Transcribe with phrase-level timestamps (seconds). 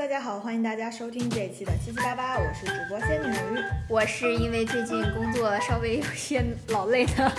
[0.00, 3.62] 大家好，欢迎大家收听这一期的七七八八，我是主播仙女。
[3.86, 7.30] 我是因为最近工作稍微有些劳累的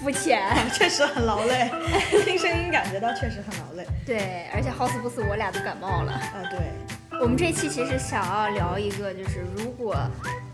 [0.00, 0.42] 肤浅，
[0.74, 1.70] 确实很劳累，
[2.26, 3.86] 听声音感觉到确实很劳累。
[4.04, 6.10] 对，而且好死不死我俩都感冒了。
[6.10, 9.96] 啊，对，我们这期其实想要聊一个，就是如果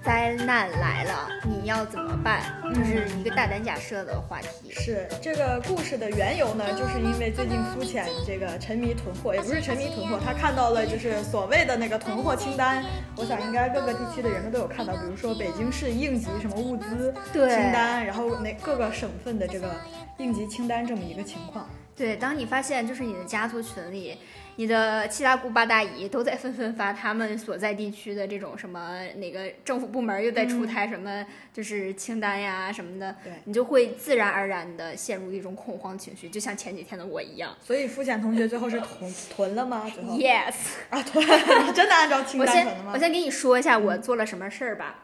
[0.06, 2.40] 灾难来了，你要怎么办？
[2.72, 4.70] 就是一个大胆假设的话题。
[4.70, 12.84] 是这个故事的缘由呢，就是因为最近肤浅这个沉迷囤货，也不是沉迷囤货，他看到了就是所谓的那个囤货清单。
[13.16, 19.74] 我想应该各个地区的人们都有看到，比如说北京市应急什么物资清单，然后那各个省份的这个
[20.18, 21.68] 应急清单这么一个情况。
[21.96, 24.18] 对，当你发现就是你的家族群里，
[24.56, 37.54] 你的七大姑八大姨都在纷纷发他们所在地区的这种什么哪个政府部门又在出台什么就是清单呀什么的，对你就会自然而然的陷入一种恐慌情绪，就像前几天的我一样。
[37.62, 40.54] 所以肤浅同学最后是囤 囤了吗？Yes，
[40.90, 41.22] 啊，囤，
[41.66, 42.92] 你真的按照清我先单囤了吗？
[42.94, 45.02] 我先给你说一下我做了什么事儿吧。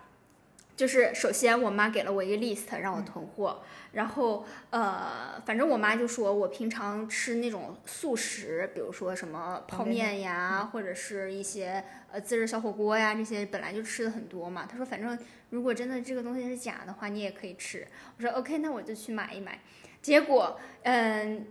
[0.76, 14.66] 就是首先我妈给了我一个 list 让我囤货，然后呃，反正我妈就说我平常吃那种速食，比如说什么泡面呀，或者是一些呃自热小火锅呀，这些本来就吃的很多嘛。
[14.70, 15.18] 她说反正
[15.50, 17.86] 如果真的这个东西是假的话，你也可以吃。
[18.16, 19.60] 我说 OK，那我就去买一买。
[20.00, 21.46] 结果嗯。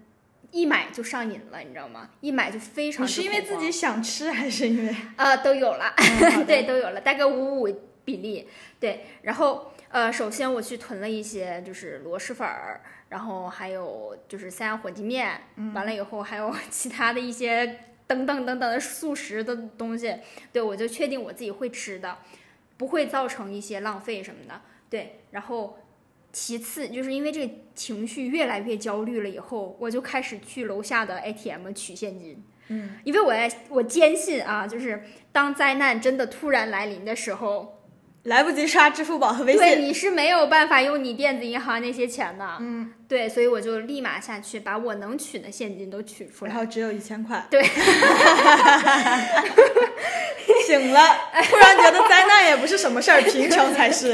[0.53, 2.09] 一买就上瘾了，你知道吗？
[2.19, 4.93] 一买就非常你是因为自己想吃，还是因为？
[5.15, 7.69] 呃、都有了，嗯对，都有了，大概五五
[8.03, 8.47] 比例，
[8.79, 9.05] 对。
[9.23, 20.15] 然后呃，首先我去囤了一些就是螺蛳粉儿，然后还有就是三阳火鸡面，嗯完了以后还有 其他的一些等等等等的速食的东西，
[20.51, 22.17] 对我就确定我自己会吃的，
[22.77, 25.21] 不会造成一些浪费什么的，对。
[25.31, 25.79] 然后
[26.33, 32.43] 其次就是因为这个情绪越来越焦虑了以后，我就开始去楼下的 ATM 取现金。
[32.67, 37.80] 嗯，因为我在我坚信啊，就是当灾难真的突然来临的时候，
[38.23, 39.81] 来不及刷支付宝和微信对信。
[39.83, 42.57] 你是没有办法用你电子银行那些钱的。
[42.59, 46.51] 嗯，对，所以我就立马下去把我能取的现金都取出来。
[46.51, 47.43] 然后只有一千块。
[47.49, 47.63] 对，
[50.65, 50.99] 醒了，
[51.49, 54.11] 突然觉得灾难也不是什么事儿， 贫穷才是。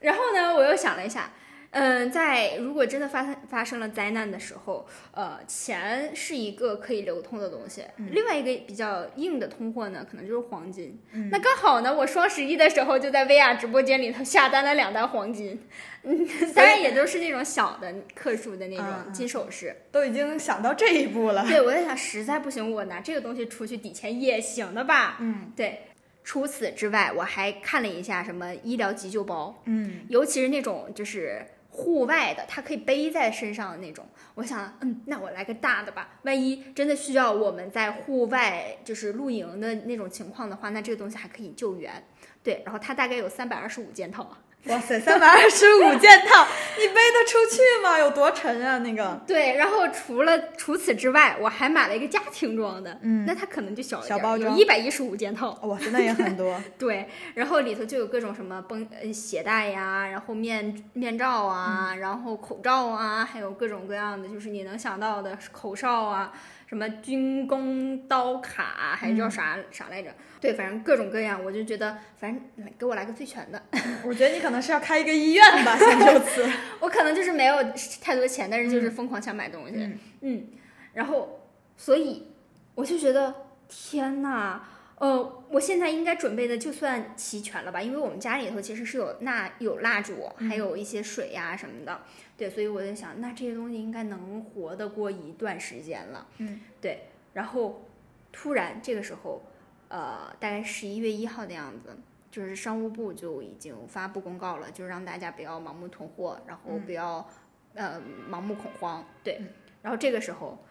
[0.00, 1.30] 然后呢，我又想了一下，
[1.78, 10.98] 嗯，在如果真的发生发生了灾难的时候，呃，钱是一个可以流通的东西，另外一个比较硬的通货呢，可能就是黄金。
[11.30, 15.60] 那刚好呢，我双十一的时候就在薇娅直播间里头下单了两单黄金，
[16.04, 19.76] 嗯，当然也都是那种小的克数的那种金首饰。
[19.92, 21.46] 都已经想到这一步了。
[21.46, 25.18] 对，我在想，实在不行，我拿这个东西出去抵钱也行的吧？
[25.20, 25.82] 嗯对。
[26.24, 31.40] 除此之外，我还看了一下什么医疗急救包，嗯，尤其是那种就是
[31.76, 34.06] 户外的，它可以背在身上的那种。
[34.34, 42.02] 我想，嗯，那我来个大的吧，万一真的需要我们在户外就是露营的那种情况的话，那这个东西还可以救援。
[42.42, 44.36] 对，然后它大概有三百二十五件套。
[44.68, 46.44] 哇塞，三百二十五件套，
[46.76, 47.98] 你背得出去吗？
[47.98, 48.78] 有多沉啊？
[48.78, 55.56] 那个对，然后除了除此之外，我还买了一个家庭装的，嗯那它可能就小一点小包装有一百一十五件套。
[55.62, 56.60] 哇塞，那也很多。
[56.76, 66.32] 对，然后里头就有各种什么绷呃鞋带呀，然后面面罩啊，然后口罩啊，还有各种各样的，就是你能想到的口哨啊，
[66.66, 70.12] 什么军工刀卡，还叫啥、啥来着？
[70.40, 73.62] 对，反正各种各样，我就觉得，反正来给我来个最全的。
[74.04, 76.44] 我觉得你可能是要开一个医院吧，先就此。
[76.80, 77.56] 我可能就是没有
[78.02, 80.46] 太多钱，但是就是疯狂想买东西，嗯嗯
[80.92, 81.40] 然后
[81.76, 82.28] 所以
[82.74, 83.34] 我就觉得
[83.68, 84.60] 天呐，
[84.98, 87.80] 呃，我现在应该准备的就算齐全了吧？
[87.80, 92.02] 因为我们家里头其实是有蜡、有蜡烛，还有一些水呀、什么的，
[92.36, 97.04] 对，所以我在想，那这些东西应该能活得过一段时间了，嗯，对。
[97.32, 97.86] 然后
[98.30, 99.42] 突然这个时候，
[99.88, 101.96] 呃，大概十一月一号的样子。
[102.28, 107.26] 就是商务部就已经发布公告了，就是让大家不要盲目囤货，然后不要、
[107.72, 107.98] 呃
[108.30, 109.40] 盲目恐慌，对。
[109.80, 110.62] 然后这个时候，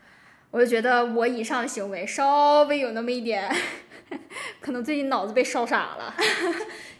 [0.51, 3.49] 我就觉得我以上的行为稍微有那么一点，
[4.61, 6.15] 可能最近脑子被烧傻了。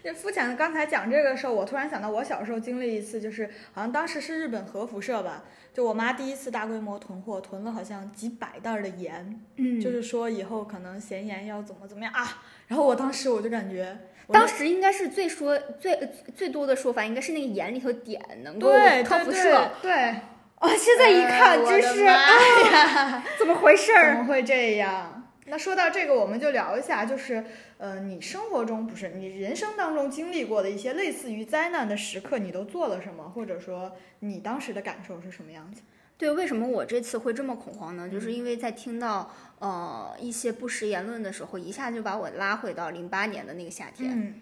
[0.03, 5.43] 这肤浅的刚才讲这个时候，我突然想到，我小时候经历一次，就是好像当时是日本核辐射吧，
[5.73, 12.43] 就我妈第一次大规模囤货，囤了好像几百袋儿的盐，嗯就是说以后可能咸盐要怎么怎么样啊。
[12.67, 15.97] 然后我当时我就感觉，当时应该是最说最
[16.35, 18.71] 最多的说法，应该是那个盐里头碘能够
[19.03, 19.71] 抗辐射。
[19.81, 20.15] 对对，
[20.61, 24.17] 哇、现在一看，真是哎呀， 怎么回事儿怎？
[24.17, 25.21] 么会这样？
[25.47, 27.43] 那说到这个，我们就聊一下，就是
[27.77, 35.81] 呃，你生活中不是你人生当中经历过的一些类似于灾难的时刻，你都做了什么，或者说你当时的感受是什么样子？
[36.17, 38.09] 对，为什么我这次会这么恐慌呢？
[38.09, 39.29] 就是因为在听到
[39.59, 44.11] 呃一些不实言论的时候，一下就把我拉回到零八年的那个夏天。
[44.17, 44.33] 嗯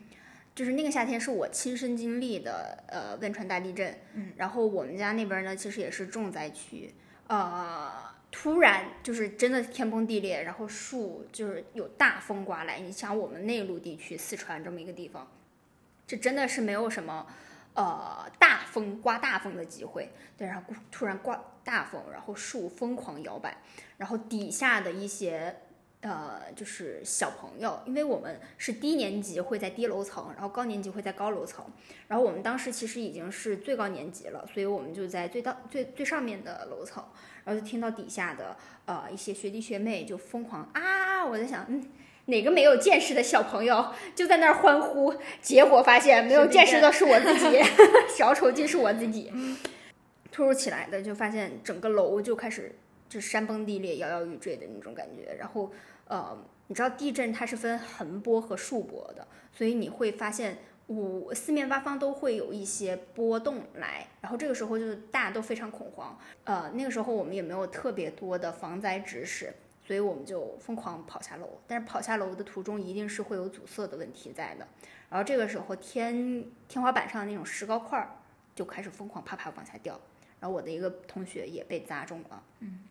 [0.55, 3.99] 就是那个夏天是我亲身经历的，呃，汶川大地震。
[4.13, 6.93] 嗯，然后我们家那边呢，其实也是重灾区，
[7.25, 7.91] 呃，
[8.31, 12.79] 突然就是真的天崩地裂，然后树就是有大风刮来。
[12.79, 15.27] 你想我们内陆地区四川这么一个地方，
[16.05, 17.25] 这真的是没有什么
[17.73, 20.11] 呃大风刮大风的机会。
[20.37, 23.57] 对，然后突然刮大风，然后树疯狂摇摆，
[23.97, 25.55] 然后底下的一些。
[26.03, 31.65] 呃，就是小朋友，因为我们是低年级会在低楼层，然后高年级会在高楼层，
[32.09, 37.01] 然后我们当时其实已经是最高年级了，所以我们就在最到最最上面的楼层，
[37.45, 41.81] 然后就听到底下的呃一些学弟学妹就疯狂啊，我在想，嗯，
[42.25, 47.61] 哪个没有见识的小朋友就在那儿欢呼，结果发现没有见识的是我自己，
[48.13, 49.31] 小丑竟是我自己，
[50.33, 52.75] 突如其来的就发现整个楼就开始
[53.07, 55.71] 就是山崩地裂、摇摇欲坠的那种感觉，然后。
[56.13, 56.37] 呃，
[56.67, 66.15] 你知道地震它是分横波和竖波的，所以你会发现五四面八方都会有一些波动来，然后这个时候就是大家都非常恐慌。
[66.43, 69.51] 呃，那个时候我们也没有特别多的防灾知识，
[69.83, 71.49] 所以我们就疯狂跑下楼。
[71.65, 74.67] 但是跑下楼的途中一定是会有阻塞的问题在的。
[75.09, 78.11] 然后这个时候天天花板上的那种石膏块儿
[78.53, 79.99] 就开始疯狂啪啪往下掉，
[80.39, 82.83] 然后我的一个同学也被砸中了，嗯，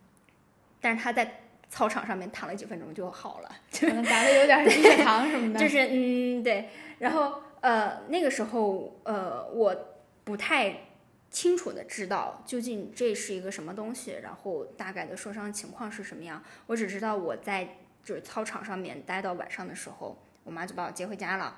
[0.80, 1.40] 但是他在。
[1.72, 5.58] 操场上面躺了几分钟就好了，可能打的有点低血糖什么的。
[5.58, 9.74] 就是嗯对，然后呃那个时候呃我
[10.22, 10.80] 不太
[11.30, 16.44] 清楚的知道究竟这是一个什么东西，然后大概的受伤情况是什么样。
[16.66, 21.56] 我只知道我在就是操场上面待到晚上的时候，我妈就把我接回家了。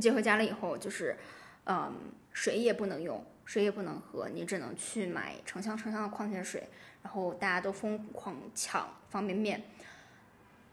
[0.00, 1.16] 接回家了以后，就是
[1.64, 1.92] 嗯
[2.32, 6.62] 水也不能用，水也不能喝，你只能去买成箱成箱的矿泉水。
[7.06, 9.62] 然后大家都疯狂抢方便面，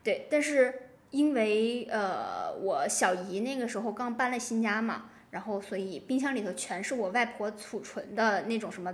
[0.04, 8.92] 对，但是因为呃我小姨那个时候刚搬了新家嘛，然后所以冰箱里头全是我外婆储存的那种什么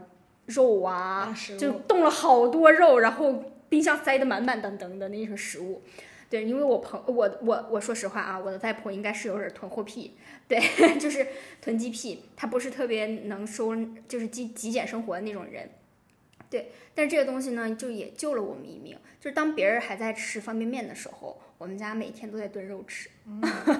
[0.47, 5.81] 肉啊，就冻了好多肉，然后冰箱塞得满满当当的那种食物。
[6.29, 10.59] 对，因为我朋我我我说实话啊，我的外婆应该是有点囤货癖，对，
[10.99, 11.25] 就是
[11.61, 13.73] 囤积癖，她不是特别能收，
[14.09, 15.69] 就是极极简生活的那种人。
[16.49, 18.97] 对，但是这个东西呢，就也救了我们一命。
[19.19, 23.09] 就是当别人还在吃方便面的时候，我们家每天都在炖肉吃。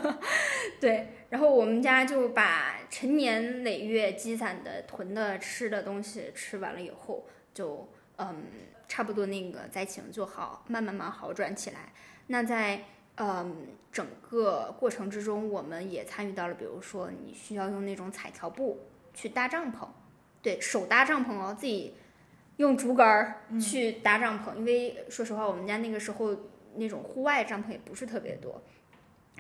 [0.80, 8.44] 对，然后我们家就把陈年累月积攒的囤的吃的东西吃完了以后，就嗯，
[8.88, 11.92] 差不多那个灾情就好，慢慢慢好转起来。
[12.27, 12.83] 那在
[13.15, 18.81] 嗯整个过程之中，我们也参与到了，比如说你需要用那种彩条布
[19.13, 19.88] 去搭帐篷，
[20.42, 21.95] 对手搭帐篷哦，自己。
[22.59, 26.35] 用竹竿儿去搭帐篷，因为说实话，我们家那个时候
[26.75, 28.61] 那种户外帐篷也不是特别多，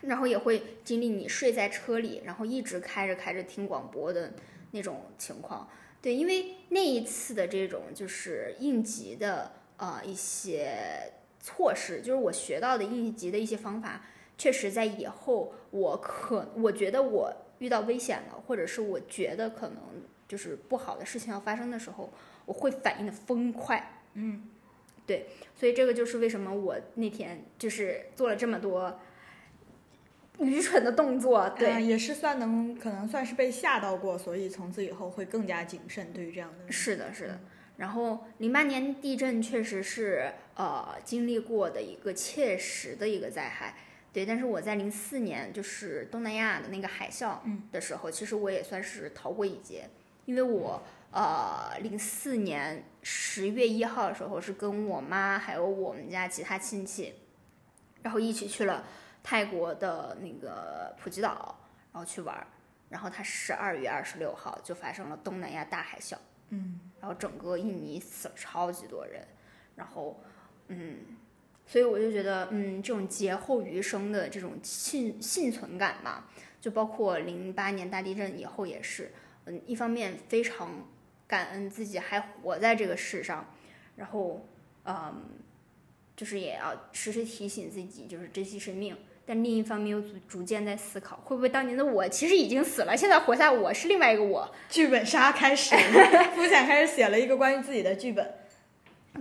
[0.03, 4.31] 然后也会经历你睡在车里，然后一直开着开着听广播的
[4.71, 5.69] 那种情况。
[6.01, 11.11] 对，因为那一次的这种就是应急的呃一些
[11.41, 14.01] 措施，就是我学到的应急的一些方法，
[14.37, 19.77] 确实在以后我可我觉得我遇到危险了，或者是我觉得可能
[20.25, 22.09] 就是不好的事情要发生的时候。
[22.49, 24.41] 我会反应的疯快，嗯，
[25.05, 28.99] 对，所以这个就是为什么我那天就是做了这么多
[30.39, 36.71] 愚蠢的动作，对，也是算能可能算是被吓到过，所以从此以后会更加谨慎对于这样的。
[36.71, 37.39] 是的，是的。
[37.77, 43.75] 然后零八年地震确实是呃经历过的一个切实的一个灾害，
[44.11, 44.25] 对。
[44.25, 47.37] 但是我在零四年就是东南亚的那个海啸
[47.71, 49.87] 的时候，其实我也算是逃过一劫，
[50.29, 50.79] 因为我。
[51.11, 57.15] 呃，零四年十月一号的时候，是跟我妈还有我们家其他亲戚，
[58.03, 58.83] 然后一起去了
[59.23, 61.57] 泰国的那个普吉岛，
[61.91, 62.45] 然后去玩儿。
[62.89, 66.15] 然后他十二月二十六号就发生了东南亚大海啸，
[66.49, 69.27] 嗯，然后整个印尼死了超级多人，
[69.75, 70.15] 然后，
[70.67, 70.97] 嗯，
[71.65, 76.25] 所以我就觉得，嗯，这种劫后余生的这种幸幸存感嘛，
[76.61, 79.11] 就包括零八年大地震以后也是，
[79.49, 80.87] 嗯，一方面非常。
[81.29, 83.53] 感恩自己还活在这个世上，
[83.95, 84.47] 然后，
[84.83, 85.23] 嗯，
[86.15, 88.97] 就是也要时时提醒自己，就是珍惜生命。
[89.27, 94.51] 但另一方面又逐逐渐在思考，会不会当年的我其实已经死了，现在活下我是另外一个我。
[94.69, 95.75] 剧本杀开始，
[96.33, 98.33] 肤浅开始写了一个关于自己的剧本。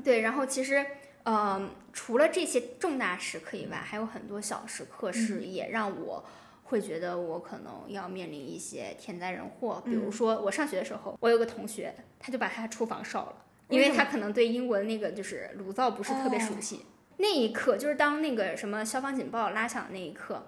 [0.03, 0.83] 对，然后其实，
[1.27, 6.25] 嗯，除了这些重大时刻以外，还有很多小时刻是也让我。
[6.69, 16.83] 会觉得我可能要面临一些天灾人祸，比如说我上学的时候，我有个同学，他就把他厨房烧了，因为他可能对英国的那个就是炉灶不是特别熟悉。
[17.17, 20.47] 那一刻，就是当那个什么消防警报拉响的那一刻，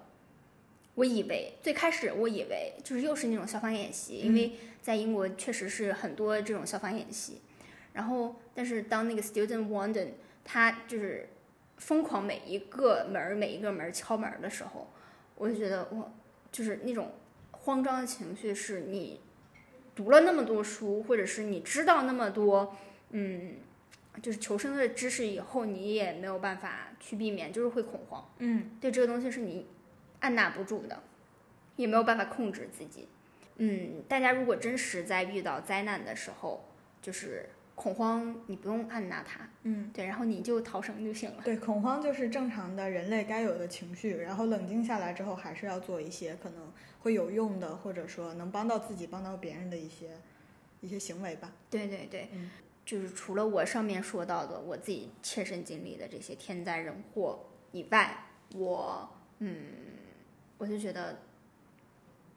[0.97, 7.41] 我以为最开始我以为就是又是那种消防演习，因为在英国确实是很多这种消防演习。
[7.95, 10.11] 然后，但是当那个 student warden
[10.45, 11.29] 他就是
[11.79, 14.89] 疯狂每一个门儿每一个门儿敲门儿的时候，
[15.41, 16.13] 我就觉得我
[16.53, 17.13] 就是那种
[17.53, 19.19] 慌张的情绪，是你
[19.95, 22.77] 读了那么多书，或者是你知道那么多，
[23.13, 23.55] 嗯，
[24.21, 28.31] 就是求生的知识以后，你也没有办法去避免，就是会恐慌。
[28.39, 29.67] 嗯对这个东西是你
[30.21, 31.03] 按捺不住的，
[31.77, 33.09] 也没有办法控制自己。
[33.57, 36.69] 嗯，大家如果真实在遇到灾难的时候，
[37.01, 37.49] 就是
[37.81, 41.43] 恐慌，你不用按捺它，嗯，对，然后你就逃生就行了。
[41.43, 50.11] 对，恐慌就是正常的人类该有的情绪，然后冷静下来之后，还是要做一些可能会有用的，或者说能帮到自己、帮到别人的一些
[50.83, 51.51] 一些行为吧。
[51.71, 52.51] 对对对，嗯
[52.85, 59.09] 就是除了我上面说到的我自己切身经历的这些天灾人祸以外，我
[59.39, 59.57] 嗯，
[60.59, 61.21] 我就觉得，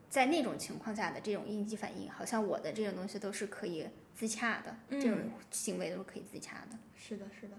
[0.09, 6.77] 在那种情况下的这种应激反应，好像我的这种东西都是可以自洽的，这种嗯行为都是可以自洽的。
[6.95, 7.55] 是的，是的，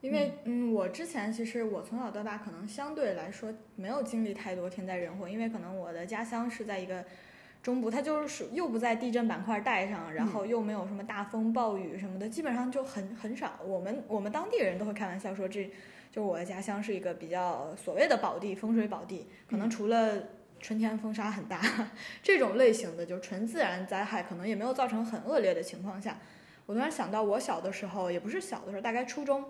[0.00, 7.04] 因为嗯，我之前其实我从小到大可能相对来说没有经历太多天灾人祸，因为可能我的家乡是在一个
[7.62, 13.60] 中部，它就是属又不在地震板块带上，然后又没有什么大风暴雨什么的，基本上就很很少。
[13.64, 15.70] 我们我们当地人都会开玩笑说这。
[16.10, 20.22] 就我的家乡是一个比较所谓的宝地，风水宝地，可能除了
[20.62, 21.60] 春天风沙很大
[22.22, 26.16] 这种类型的，就纯自然灾害，可能也没有造成很恶劣的情况下，
[26.64, 29.44] 我突然想到，我小的时候也不是小的时候，大概初中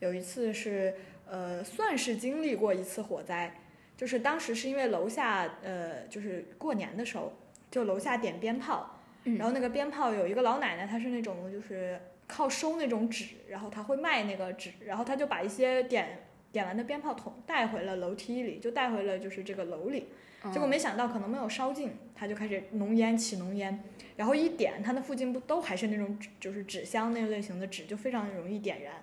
[0.00, 0.94] 有一次是
[1.26, 3.54] 呃，算是经历过一次火灾，
[3.96, 7.32] 就是当时是因为楼下呃，就是过年的时候，
[7.70, 9.38] 就楼下点鞭炮，嗯。
[9.38, 16.25] 然后那个鞭炮有一个老奶奶，她是那种就是靠收那种纸，然后她会卖那个纸，然后她就把一些点
[16.56, 20.06] 点完的鞭炮筒带回了楼梯里，就带回了就是这个楼里。
[20.50, 23.78] 结果没想到可能没有烧尽，它就开始浓烟起浓烟，
[24.16, 28.94] 然后一点，它那附近不都还是那种纸就是纸箱那类型的纸，就非常容易点燃，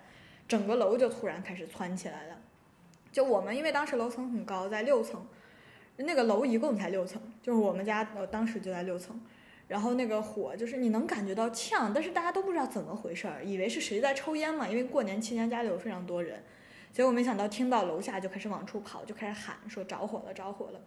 [0.48, 2.40] 整个楼就突然开始蹿起来了。
[3.12, 5.24] 就我们因为当时楼层很高，在六层，
[5.96, 9.20] 那个楼一共才六层，就是我们家呃当时就在六层，
[9.68, 16.42] 然后那个火就是你能感觉到呛，但是大家都不知道怎么回事儿，以为是谁在抽烟嘛，因为过年期间家里有非常多人，
[16.94, 20.80] 结果没想到听到楼下就开始往出跑，就开始喊说着火了着火了，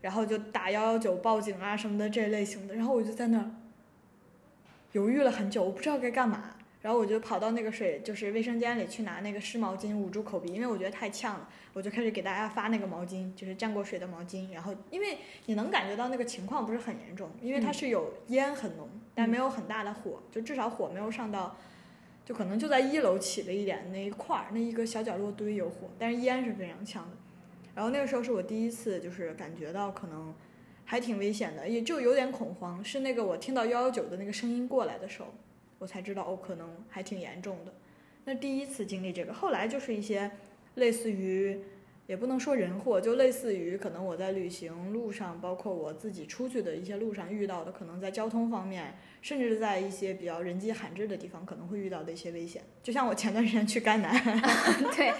[0.00, 3.48] 然后就打幺幺九报警啊什么的这类型的，然后我就在那儿
[4.90, 6.56] 犹豫了很久，我不知道该干嘛。
[6.80, 14.52] 然后我就跑到那个水，就是卫生间里去拿那个湿毛巾捂住口鼻，因为我觉得太呛了，我就开始给大家发那个毛巾，就是沾过水的毛巾。
[14.52, 21.56] 然后因为你能感觉到那个情况不是很严重，因为它是有烟很浓，但没有很大的火，就至少火没有上到，
[22.28, 27.16] 就可能就在一楼起了一点那一块儿，那一个小角落堆有火，但是烟是非常呛的。
[27.74, 30.34] 然后那个时候是我第一次就是感觉到可能
[30.84, 32.84] 还挺危险的，也就有点恐慌。
[32.84, 35.32] 是那个我听到幺幺九的那个声音过来的时候，
[35.78, 37.72] 我才知道哦，可能还挺严重的。
[38.26, 40.30] 那第一次经历这个，后来就是一些
[40.74, 41.58] 类似于，
[42.08, 52.62] 也不能说人祸，就类似于可能我在旅行路上，包括我自己出去的一些路上遇到的，可能在交通方面，甚至在一些比较人迹罕至的地方，可能会遇到的一些危险。
[52.82, 54.10] 就像我前段时间去甘南，
[54.96, 55.12] 对，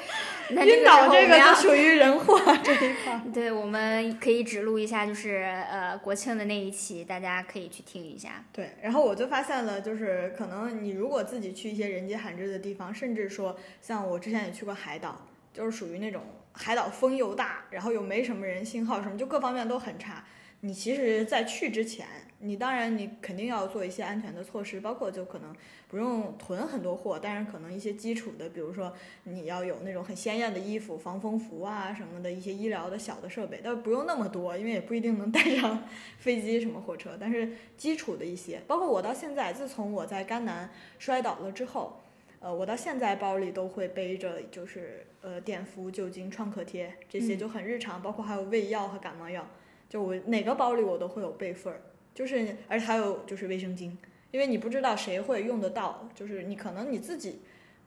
[0.64, 3.20] 晕倒这个就属于人祸 这一块儿。
[3.34, 8.42] 对，我们可以指路一下，就是呃国庆的那一期，大家可以去听一下。
[8.50, 16.22] 对，然后我就发现了，就是可能你如果自己去一些人迹罕至的地方，甚至说像我之前也去过海岛，就是属于那种
[16.58, 20.24] 海岛风又大，然后又没什么人，信号什么就各方面都很差。
[20.60, 22.04] 你其实，在去之前，
[22.40, 25.54] 你当然你肯定要做一些安全的措施，包括就可能
[25.86, 35.84] 不用囤很多货，但是可能一些基础的，比如说你要有那种很鲜艳的衣服、防风服啊什么的一些医疗的小的设备，但不用那么多，因为也不一定能带上
[36.18, 42.00] 飞机什么火车，但是基础的一些，包括我到现在，自从我在甘南摔倒了之后，
[42.40, 49.48] 呃，我到现在包里都会背着，就是呃碘伏、酒精、创可贴这些嗯就很日常，包括还有胃药和感冒药，
[49.88, 51.80] 就我哪个包里我都会有备份儿，
[52.14, 53.90] 就是而且还有就是卫生巾，
[54.30, 57.40] 因为你不知道谁会用得到，就是你可能你自己。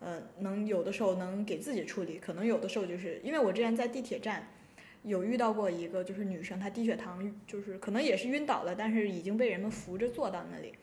[0.04, 4.48] 呃，能有的时候能给自己处理，可能有的时候就是因为我之前在地铁站
[5.04, 10.74] 有遇到过一个就是女生，她低血糖，就是可能也是晕倒了，但是已经被人们扶着坐到那里，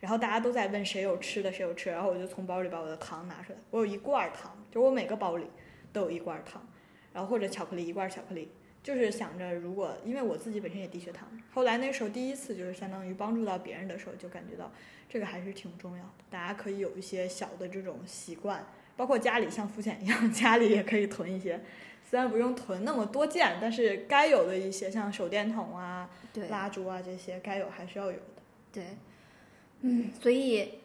[0.00, 5.46] 然后大家都在问谁有吃的，谁有吃的，然后我就从包里把我的糖拿出来，我有一罐儿糖，就我每个包里
[5.92, 6.66] 都有一罐儿糖，
[7.12, 8.50] 然后或者巧克力一罐儿巧克力，
[8.82, 14.70] 就是想着如果因为我自己本身也低血糖，后来那时候第一次就是相当于帮助到别人的时候，就感觉到
[15.08, 16.10] 这个还是挺重要的。
[16.30, 18.64] 大家可以有一些小的这种习惯，
[18.96, 21.60] 包括家里像肤浅一样， 家里也可以囤一些。
[22.08, 28.42] 虽然不用囤那么多件，但是该有的一些像手电筒啊、对蜡烛啊这些，该有还是要有的。
[28.72, 28.84] 对，
[29.80, 30.80] 嗯，所以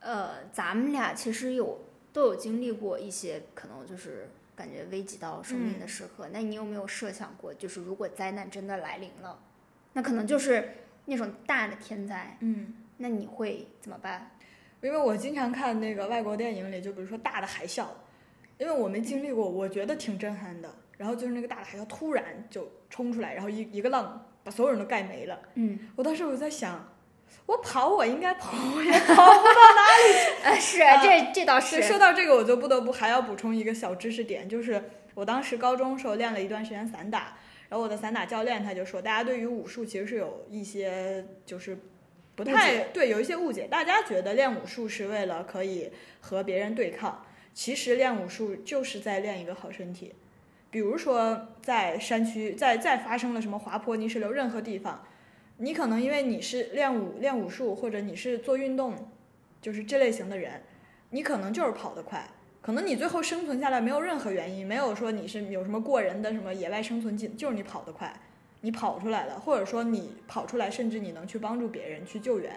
[0.00, 1.80] 呃，咱们俩其实有
[2.12, 6.28] 都有经历过一些可能就是感觉危及到生命的时刻。
[6.32, 9.38] 那你有没有设想过，就是如果灾难真的来临了，
[9.94, 10.74] 那可能就是
[11.06, 14.30] 那种大的天灾，嗯，那你会怎么办？
[14.82, 17.86] 因为我经常看那个外国电影里，就比如说大的海啸，
[18.58, 20.72] 因为我没经历过，我觉得挺震撼的。
[20.96, 25.38] 然后就是那个大的海啸突然就冲出来，然后一一个浪把所有人都盖没了。
[25.54, 26.88] 嗯，我当时我在想，
[27.46, 30.42] 我跑我应该跑，我也跑不到哪里去。
[30.42, 34.82] 呃， 是啊这这倒是是，说到这个，我就不得不还要补充一个小知识点，就是
[35.14, 37.36] 我当时高中时候练了一段时间散打，
[37.68, 41.78] 然后我的散打教练他就说，大家对于武术其实是有一些就是
[42.34, 43.68] 不太对，有一些误解。
[43.70, 45.90] 大家觉得练武术是为了可以
[46.20, 50.14] 和别人对抗，其实练武术就是在练一个好身体。
[50.68, 55.02] 比如说在山区，在在发生了什么滑坡、泥石流，任何地方，
[55.58, 59.10] 你可能因为你是练武练武术，或者你是做运动，
[59.62, 60.62] 就是这类型的人，
[61.10, 62.28] 你可能就是跑得快，
[62.60, 68.14] 可能你最后生存下来没有任何原因，没有说你是有什么过人的什么野外生存技，就是你跑得快，
[68.60, 72.52] 你跑出来了，或者说你跑出来，甚至你能去帮助别人去救援。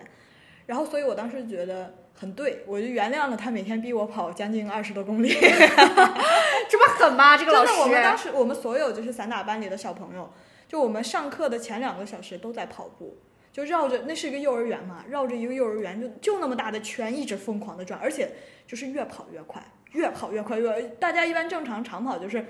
[0.65, 5.29] 然后，所以我当时觉得很对，我就原谅了他每天逼我跑将近二十多公里。
[6.70, 7.36] 这么狠吗？
[7.36, 10.32] 这个老真的，我们当，时我们所有就是散打班里的小朋友，
[10.70, 13.18] 就我们上课的前两个小时都在跑步，
[13.52, 18.32] 就绕着那是一个幼儿园嘛，绕着一个幼儿园就就那么大的圈一直疯狂的转，而且
[18.66, 19.62] 就是越跑越快，
[19.92, 22.46] 越跑越快，越大家一般正常长跑就是。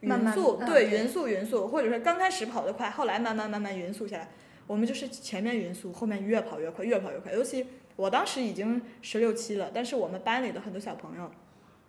[0.00, 4.28] 匀速，对，匀速，匀速，或者是刚开始跑得快，后来慢慢慢慢匀速下来。
[4.66, 7.32] 我们就是前面匀速，后面越跑越快，越跑越快。
[7.32, 11.30] 尤其我当时已经十六七了，但是我们班里的很多小朋友，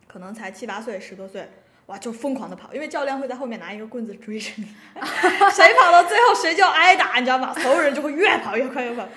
[0.06, 1.50] 可能才七八岁、十多岁，
[1.88, 4.66] 哇，就疯狂的跑，因为教练会在后面拿一个棍子追着你，
[5.52, 7.54] 谁跑到最后谁就挨打，你知道吗？
[7.54, 9.08] 所有人就会越跑越快越跑。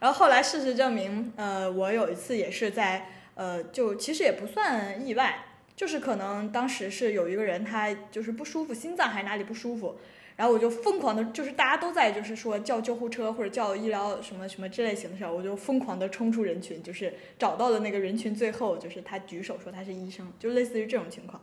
[0.00, 5.44] 然后后来事实证明，呃，我有一次也是在，呃，就其实也不算意外，
[5.76, 9.96] 就是可能当时是有一个人他就是不舒服，心脏还是哪里不舒服，
[10.36, 21.40] 然后我就疯狂的，就是大家都在就是说叫救护车或者叫医疗什么什么这类型的时候，我就疯狂的冲出人群，就是找到了那个人群，最后就是他举手说他是医生，就类似于这种情况。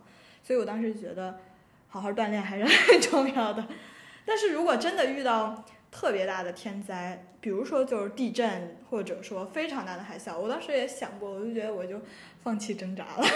[0.48, 1.38] 所以我当时觉得
[1.88, 3.68] 好好锻炼还是很重要的。
[4.24, 12.00] 但是如果真的遇到特别大的天灾，比如说就是地震，或者说非常大的海啸，我当时也想过，我就觉得我就
[12.42, 13.26] 放弃挣扎了。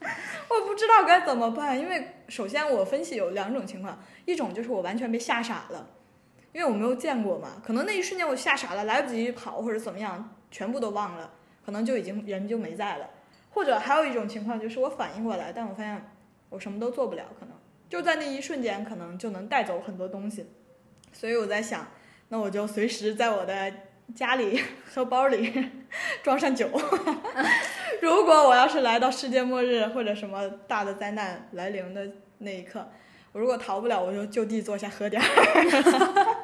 [0.48, 5.90] 我不知道该怎么办，因为首先我分析有两种情况，一种就是我完全被吓傻了，
[6.54, 11.30] 因为我没有见过嘛，可能那一瞬间我吓傻了，来不及跑或者怎么样，全部都忘了，
[11.66, 13.10] 可能就已经人就没在了。
[13.58, 16.00] 或者还有一种情况就是我反应过来，但我发现
[16.48, 17.56] 我什么都做不了，可能
[17.88, 20.46] 就在那一瞬间，可能就能带走很多东西。
[21.12, 21.84] 所以我在想，
[22.28, 23.72] 那我就随时在我的
[24.14, 24.62] 家里
[24.94, 25.70] 和包里
[26.22, 26.70] 装上酒。
[28.00, 32.88] 如果我要是来到世界末日或者什么大的灾难来临的那一刻，
[33.32, 36.37] 我如果逃不了，我就就地坐下喝点儿。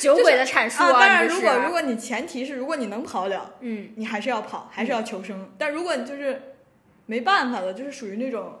[0.00, 5.50] 酒鬼的阐述啊，当然，如果如果你前提是如果你能跑了，嗯，你还是要跑，还是要求生。
[5.58, 6.40] 但如果你就是
[7.06, 8.58] 没办法了，就是属于那种，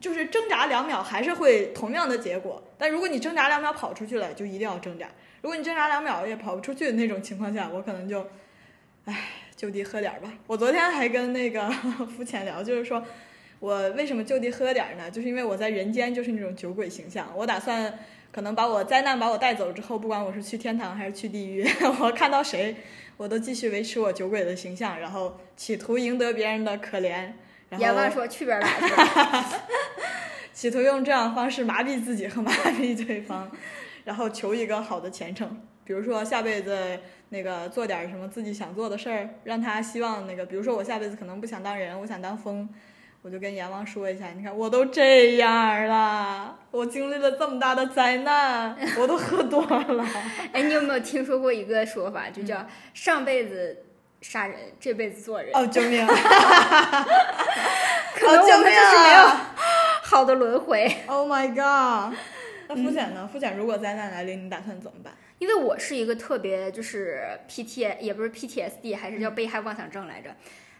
[0.00, 2.62] 就是挣扎两秒还是会同样的结果。
[2.76, 5.06] 但如果你挣扎两秒跑出去了，就一定要挣扎。
[5.42, 8.26] 如果你挣扎两秒也跑不出去的那种情况下，我可能就，
[9.04, 9.16] 唉，
[9.54, 10.32] 就地喝点儿吧。
[10.46, 11.70] 我昨天还跟那个
[12.16, 13.04] 肤浅聊，就是说
[13.60, 15.10] 我为什么就地喝点儿呢？
[15.10, 17.96] 就是因为我在人间就是那种酒鬼形象，我打算。
[18.34, 21.64] 可能把我灾难把我带走之后，不管我是去天堂还是去地狱，
[22.02, 22.74] 我看到谁，
[23.16, 27.30] 我都继续维持我酒鬼的形象，然后企图赢得别人的可怜。
[27.68, 29.56] 然阎王后说去边儿拉去。
[30.52, 33.48] 企图用这样的方式麻痹自己和麻痹对方，
[34.02, 35.56] 然后求一个好的前程。
[35.84, 42.68] 比如说下辈子那个做点什么自己想做的事儿，让他希望那个，比如说我下辈子可能不想当人，我想当风，
[43.22, 50.04] 我就跟阎王说一下，你看我都这样了，我经历了这么大的灾难， 我都喝多了。
[50.52, 53.84] 哎，你有没有听说过一个说法，就嗯叫上辈子
[54.20, 55.52] 杀人，这辈子做人？
[55.54, 56.04] 哦，救命！
[58.16, 59.24] 可能我们就是没有
[60.02, 60.92] 好的轮回。
[61.06, 62.18] Oh my god！
[62.66, 63.28] 那肤浅呢？
[63.32, 65.14] 肤浅如果灾难来临，你打算怎么办？
[65.38, 70.34] 因为我是一个特别就是 PT 也不是 PTSD，还是叫被害妄想症来着，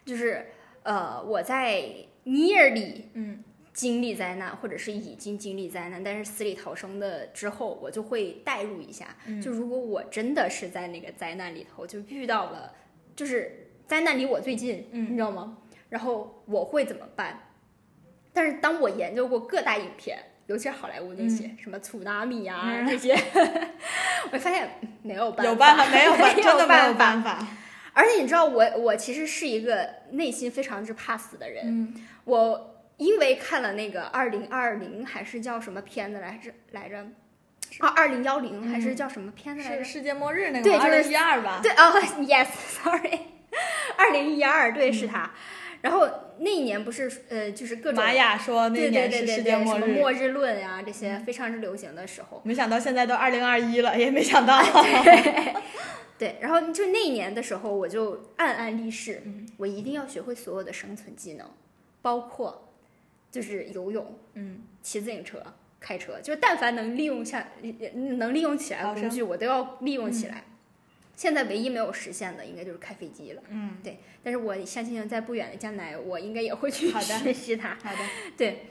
[0.05, 0.45] 就是
[0.83, 1.85] 呃我在
[2.25, 9.15] nearly 嗯经历灾难，或者是已经经历灾难，但是死里逃生的之后，我就会代入一下。
[9.43, 12.73] 就如果我真的是在那个灾难里头，就遇到了，
[13.17, 15.59] 就是灾难离我最近，嗯你知道吗？
[15.91, 17.51] 然后我会怎么办？
[18.33, 23.13] 但是当我研究过各大影片，尤其是好莱坞那些、什么祖拉米啊、嗯这些，
[24.33, 24.71] 我发现
[25.03, 27.47] 没有办法，有办法没有办法真的没有办法。
[27.93, 31.65] 而且你知道我，我其实是一个内心非常之怕死的人。
[31.67, 36.99] 嗯我因为看了那个二零二零还是叫什么片子来着来着，
[37.79, 39.85] 啊，二零幺零还是叫什么片子来着？
[39.85, 41.61] 是世界末日那个对就是二零一二吧？
[41.63, 43.19] 对哦， yes，sorry，
[43.99, 45.31] 二零一二，对，是他。
[45.83, 52.41] 然后那一年不是呃，就是各种玛雅说那年是对对对，世界末日，什么末日论呀、这些非常之流行的时候。
[52.43, 54.63] 没想到现在都二零二一了， 也没想到。
[56.17, 59.23] 对，然后就那一年的时候，我就暗暗立誓，
[59.59, 61.47] 我一定要学会所有的生存技能，
[62.01, 62.74] 包括
[63.35, 65.43] 就是游泳、嗯，骑自行车、
[65.81, 67.49] 开车，就是但凡能利用下
[67.95, 70.45] 能利用起来的工具，我都要利用起来。
[71.17, 73.43] 现在唯一没有实现的，应该就是开飞机了。
[73.49, 77.77] 嗯，对，但是我相信在不远的将来，我应该也会去好的 学习它。
[77.83, 77.99] 好的，
[78.37, 78.67] 对，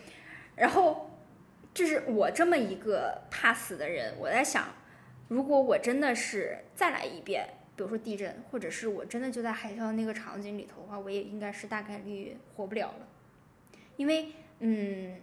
[0.55, 1.11] 然后
[1.73, 4.65] 就是我这么一个怕死的人，我在想，
[5.27, 7.45] 如果我真的是再来一遍，
[7.75, 13.07] 比如说地震，或者是我真的就在海啸那个场景里头的话，我也应该是大概率活不了了，
[13.97, 14.27] 因为
[14.65, 15.17] 嗯，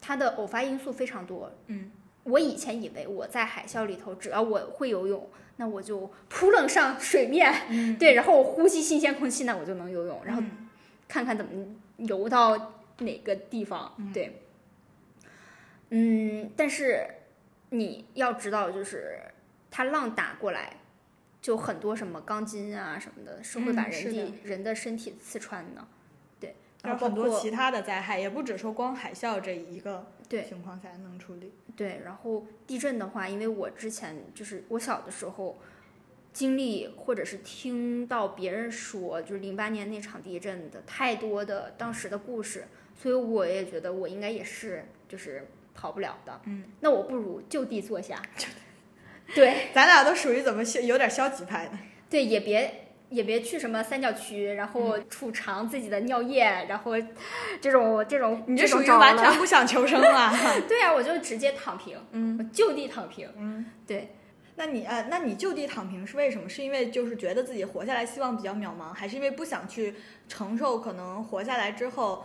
[0.00, 1.50] 它的偶发因素非常多。
[1.66, 1.90] 嗯，
[2.22, 7.98] 我以前以为我在海啸里头，只要我会游泳，那我就扑棱上水面，嗯。
[7.98, 10.68] 对，然后我呼吸新鲜空气，那我就能游泳，然后嗯
[11.08, 11.50] 看看怎么
[11.96, 14.40] 游到哪个地方，对，
[15.90, 17.04] 嗯，但是
[17.70, 19.20] 你要知道，就是
[19.70, 20.76] 它浪打过来，
[21.42, 25.84] 就很多什么钢筋啊什么的，是会把人的人的身体刺穿的，
[26.84, 31.52] 然后很多其他的灾害，也不只说光海啸这一个对情况下能处理。
[31.74, 35.58] 对，然后地震的话，因为我之前就是我小的时候
[36.32, 46.40] 经历或者是听到别人说，就是零八年那场地震的太多的当时的故事，所以我也觉得我应该也是就是跑不了的。
[46.44, 48.22] 嗯，那我不如就地坐下。
[49.34, 51.78] 对咱俩都属于怎么消有点消极派的。
[52.10, 52.83] 对，也别。
[53.14, 56.92] 也别去什么三角区，然后储藏自己的尿液，然后
[57.60, 60.32] 这种这种你这属于完全不想求生了！
[60.68, 63.28] 对啊，我就直接躺平，嗯我就地躺平。
[63.38, 64.14] 嗯，对，
[64.56, 66.48] 那你呃，那你就地躺平是为什么？
[66.48, 69.94] 是因为就是觉得自己活下来希望比较渺茫，还是因为不想去
[70.28, 72.24] 承受可能活下来之后，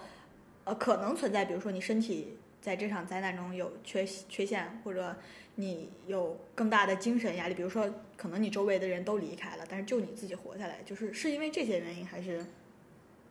[0.63, 5.15] 呃，可能存在，比如说你身体在这场灾难中有缺缺陷，或者
[5.60, 12.45] 你有更大的精神压力，比如说可能你周围的人都离开了，但是就你自己活下来，就是是因为这些原因，还是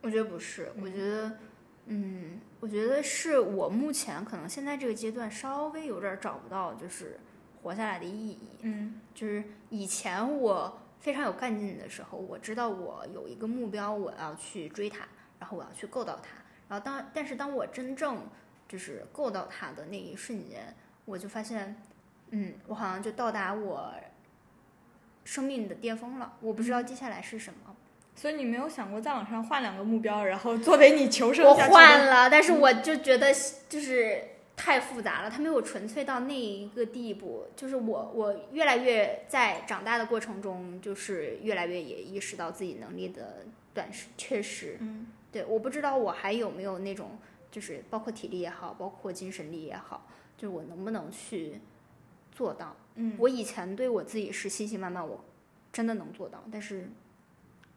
[0.02, 1.38] 我觉得不是，我觉得，
[1.86, 7.18] 嗯，我觉得是我目前可能现在这个阶段稍微有点儿找不到就是
[7.62, 8.38] 活下来的意义。
[8.60, 16.28] 嗯就是以前我非常有干劲的时候，我知道我有一个目标，我要去追它，然后我要去够到它。
[16.68, 18.26] 然后当但是当我真正
[18.68, 20.74] 就是够到它的那一瞬间，
[21.06, 21.74] 我就发现，
[22.30, 23.92] 嗯，我好像就到达我
[25.24, 26.34] 生命的巅峰了。
[26.40, 27.74] 我不知道接下来是什么。
[28.14, 33.32] 所以你没有想过再往上换两个目标，然后作为你求生我换了，但是我就觉得
[33.68, 34.20] 就是
[34.56, 37.46] 太复杂了，它没有纯粹到那一个地步。
[37.54, 44.78] 就是我我越来越在长大的过程中，就是越来越也意识到自己能力的短时缺失。
[44.80, 47.18] 嗯对，我不知道我还有没有那种，
[47.52, 51.60] 就是包括体力也好，包括精神力也好，就是我能不能去
[52.38, 52.76] 做到。
[52.94, 55.24] 嗯我以前对我自己是信心满满，我
[55.72, 56.88] 真的能做到，但是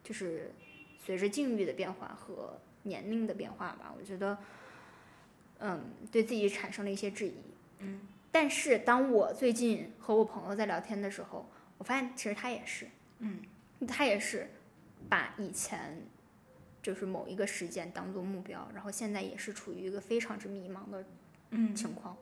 [0.04, 0.52] 就是
[1.04, 4.38] 随着境遇的变化和年龄的变化吧，我觉得，
[5.58, 5.80] 嗯，
[6.12, 7.34] 对自己产生了一些质疑。
[7.78, 11.48] 嗯，但是当我最近和我朋友在聊天的时候，
[11.78, 13.40] 我发现其实他也是，嗯，
[13.88, 14.48] 他也是
[15.08, 16.06] 把以前
[16.82, 21.04] 就是某一个时间当做目标，然后现在也是处于一个非常之迷茫的
[21.50, 22.16] 嗯情况。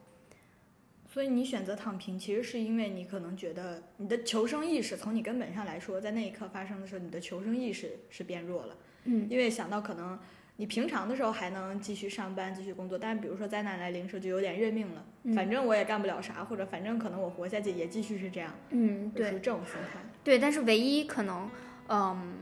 [1.12, 8.76] 所以你选择躺平，其实是因为你可能觉得你的求生意识，从你根本上来说，在那一刻发生的时候，你的求生意识是变弱了。
[9.04, 10.16] 嗯，因为想到可能
[10.54, 19.40] 你平常的时候还能继续上班、继续工作，但是比如说灾难来临时就有点认命了，嗯反正我也干不了啥，或者反正可能我活下去也继续是这样，嗯，对就是。
[19.40, 19.98] 这种心态。
[20.22, 21.50] 对，但是唯一可能，
[21.88, 22.34] 嗯，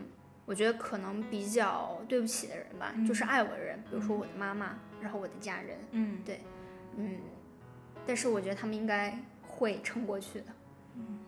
[0.44, 6.40] 我觉得可能比较对不起的人吧，就是爱我的人，比如说我的妈妈，然后我的家人，嗯对
[6.96, 7.16] 嗯，
[8.08, 9.16] 但是我觉得他们应该
[9.46, 10.46] 会撑过去的。
[10.96, 11.18] 嗯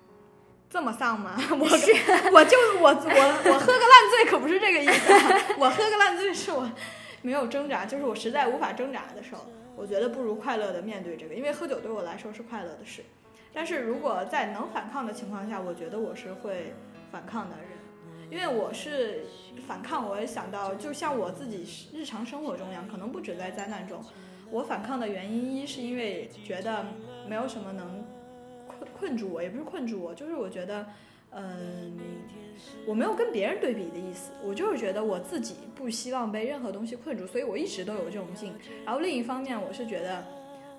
[0.71, 1.37] 这么丧吗？
[1.51, 1.93] 我是
[2.33, 5.19] 我就我我我喝个烂醉可不是这个意思、啊，
[5.59, 6.71] 我喝个烂醉是我
[7.23, 9.45] 没有挣扎，就是我实在无法挣扎的时候，
[9.77, 13.03] 我我觉得不如快乐的面对这个，因为喝酒对我来说是快乐的事。
[13.51, 16.75] 但是如果在能反抗的情况下，我觉得我是会
[17.11, 17.67] 反抗的人，
[18.31, 19.25] 因为我是
[19.67, 24.05] 反抗，我也想到，就像我自己日常生活中一样，可能不止在灾难中，
[24.51, 26.85] 我反抗的原因一是因为觉得
[27.29, 28.05] 没有什么能
[28.67, 30.87] 困困住我，也不是困住我，就是我觉得，
[31.31, 31.99] 嗯，
[32.87, 38.53] 我没有跟别人对比的意思，我就是觉得我自己不希望被任何东西困住，所以我一直都有这种劲。
[38.85, 40.25] 然后另一方面，我是觉得。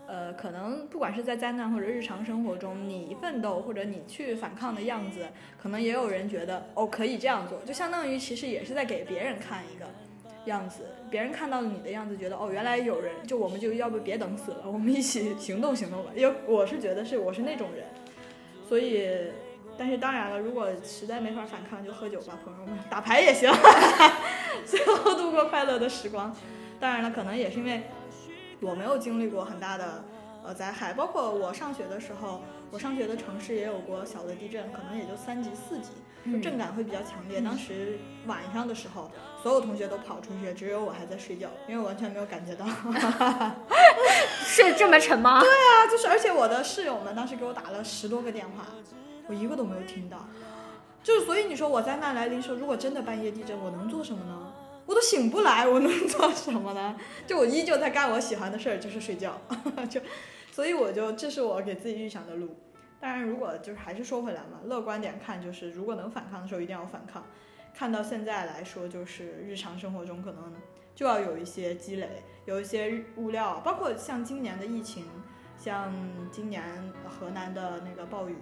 [0.08, 5.26] 呃，可能不管是在灾难或者日常生活中，你奋斗或者你去反抗的样子，
[5.58, 9.86] 可能也有人觉得哦可以这样做，就相当于其实也是在给别人看一个
[10.46, 16.12] 样子，别人看到你的样子，觉得哦原来有人，就我们就要不别等死了，我们一起 行动行动吧。
[16.16, 17.86] 因为我是觉得是我是那种人，
[18.68, 19.10] 所以，
[19.78, 23.52] 但是当然了，如果实在没法反抗，就喝酒吧，朋友们，打牌也行，
[24.66, 26.36] 最后度过快乐的时光。
[26.80, 27.84] 当然了，可能也是因为。
[28.64, 30.04] 我没有经历过很大的
[30.46, 35.90] 呃灾害，包括我上学的时候，我上学的城市也有过小的地震，可能也就三级四级，
[36.32, 37.42] 就震感会比较强烈。
[37.42, 39.12] 当时晚上的时候，
[39.44, 42.66] 所有同学都跑出去，只有我还在睡觉，因为我完全没有感觉到。
[44.48, 45.42] 睡这么沉吗？
[45.42, 48.66] 对啊，就是而且我的室友们当时给我打了十多个电话，
[49.28, 50.26] 我一个都没有听到。
[51.04, 54.54] 就是所以你说我灾难来临时候，如果真的半夜地震，我能做什么呢？
[54.86, 56.96] 我都醒不来，我能做什么呢？
[57.28, 59.40] 就我依旧在干我喜欢的事儿，就是睡觉。
[59.90, 60.02] 就，
[60.52, 62.56] 所以我就这是我给自己预想的路。
[63.00, 67.26] 当然，如果就是还是说回来嘛，乐观点看，就是如果能反抗的时候一定要反抗。
[67.74, 70.54] 看到现在来说，就是日常生活中可能
[70.94, 75.06] 就要有一些积累，有一些物料，包括像今年的疫情，
[75.58, 75.92] 像
[76.32, 76.64] 今年
[77.08, 78.36] 河南的那个暴雨，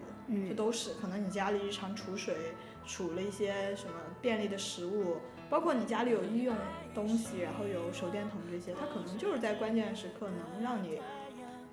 [0.49, 2.35] 这都是可能你家里日常储水
[2.85, 5.17] 储了一些什么便利的食物。
[5.49, 6.55] 包括你家里有医用
[6.93, 10.99] 东西，然后有手电筒这些，它可能就是在关键时刻能让你，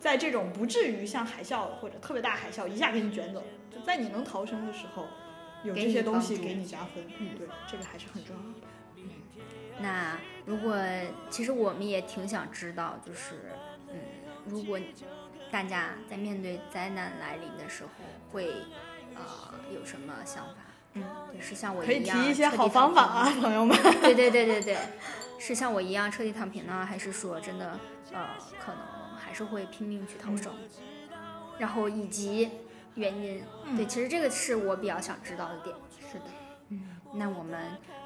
[0.07, 3.43] 在这种不至于像海啸或者特别大海啸一下给你卷走，
[3.75, 5.05] 就在你能逃生的时候，
[5.65, 7.05] 有这些东西给你加分。
[7.19, 8.69] 嗯，对，这个还是很重要的。
[8.99, 9.03] 嗯，
[9.81, 10.77] 那如果
[11.29, 13.51] 其实我们也挺想知道，就是
[13.91, 13.99] 嗯，
[14.45, 14.79] 如果
[15.51, 17.91] 大家在面对灾难来临的时候，
[18.31, 18.47] 会
[19.17, 19.23] 呃
[19.75, 20.55] 有什么想法？
[20.93, 23.77] 嗯，对，是像我一样，可以提一些好方法啊，朋友们。
[24.03, 24.77] 对对对对对，
[25.41, 27.77] 是像我一样彻底躺平呢，还是说真的，
[28.13, 28.29] 呃，
[28.65, 28.81] 可能
[29.17, 30.53] 还是会拼命去逃生？
[31.59, 32.51] 然后以及
[32.95, 33.43] 原因，
[33.77, 35.75] 对，其实这个是我比较想知道的点。
[36.01, 36.25] 是的，
[36.69, 36.83] 嗯，
[37.15, 37.59] 那我们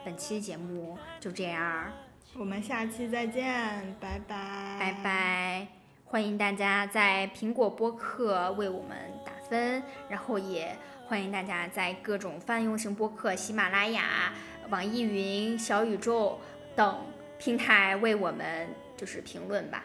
[0.04, 1.92] 本期节目就这样，
[2.38, 5.68] 我们下期再见，拜拜，拜拜，
[6.04, 8.96] 欢迎大家在苹果播客为我们
[9.26, 10.76] 打分，然后也。
[11.06, 14.32] 欢迎大家在各种泛用型播客、喜马拉雅、
[14.68, 16.38] 网易云、小宇宙
[16.76, 17.04] 等
[17.36, 19.84] 平台为我们就是评论吧。